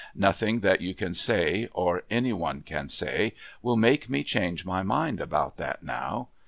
[0.15, 4.81] Nothing that you can say, or any one can say, will make me change my
[4.81, 6.29] mind about that now....